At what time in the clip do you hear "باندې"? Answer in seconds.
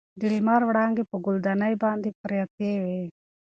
1.83-2.09